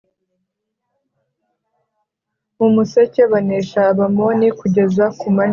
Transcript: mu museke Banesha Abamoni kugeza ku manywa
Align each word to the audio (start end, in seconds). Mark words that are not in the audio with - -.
mu 2.57 2.67
museke 2.75 3.21
Banesha 3.31 3.79
Abamoni 3.91 4.47
kugeza 4.59 5.03
ku 5.19 5.27
manywa 5.35 5.49